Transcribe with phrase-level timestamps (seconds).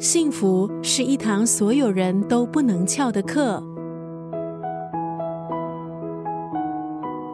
[0.00, 3.62] 幸福是一堂所有人都不能翘的课。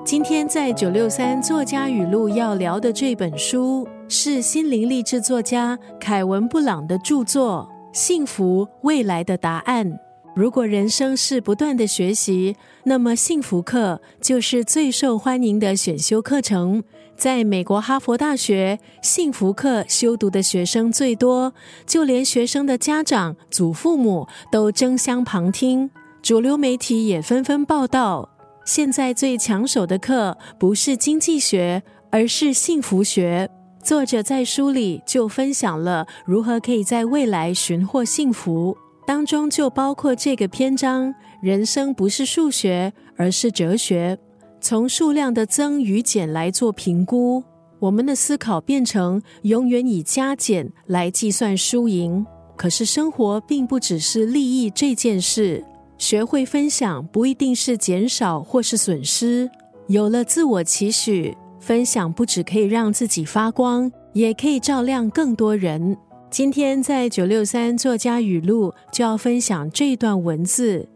[0.05, 9.89] 今天在九六三作家语录要聊的这本书，是心灵励志作家凯文·布朗的著作《幸福未来的答案》。
[10.37, 16.85] 如果人生是不断的学习，那么幸福课就是最受欢迎的选修课程。
[17.17, 21.55] 在美国哈佛大学，幸福课修读的学生最多，
[21.87, 28.29] 就连学生的家长、祖父母都争相旁听，主流媒体也纷纷报道。
[28.67, 33.49] 现在最抢手的课不是经济学，而是幸福学。
[33.83, 38.77] 作者在书里就分享了如何可以在未来寻获幸福。
[39.07, 44.19] 当中就包括这个篇章：人生不是数学，而是哲学。
[44.61, 47.43] 从数量的增与减来做评估，
[47.79, 52.27] 我们的思考变成永远以加减来计算输赢。
[52.57, 55.65] 可是生活并不只是利益这件事，
[55.99, 59.49] 学会分享不一定是减少或是损失。
[59.87, 65.97] 有了自我期许，分享不只可以让自己发光，也可以照亮更多人。
[66.37, 70.87] 今天在九六三作家语录就要分享这段文字：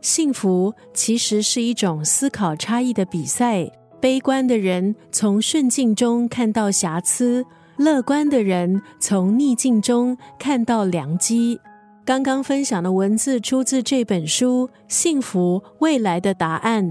[0.00, 3.68] 幸福其实是一种思考差异的比赛。
[4.00, 7.44] 悲观的人从顺境中看到瑕疵，
[7.76, 11.58] 乐观的人从逆境中看到良机。
[12.04, 16.86] 刚刚分享的文字出自这本书《幸福未来的答案》。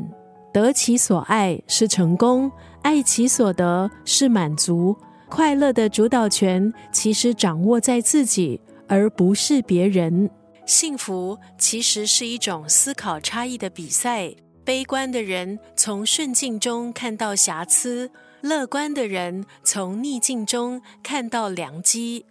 [0.52, 2.52] 得其所爱是成功，
[2.82, 4.94] 爱其所得是满足。
[5.36, 10.30] 快乐的主导权其实掌握在自己，而不是别人。
[10.68, 14.32] 幸福其实是一种思考差异的比赛。
[14.64, 18.12] 悲观的人从顺境中看到瑕疵，
[18.42, 22.28] 乐观的人从逆境中看到良机。